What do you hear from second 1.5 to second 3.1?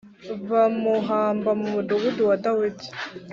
mu mudugudu wa Dawidi.